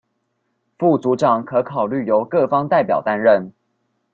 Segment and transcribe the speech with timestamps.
[0.79, 3.53] 副組長可考慮由各方代表擔任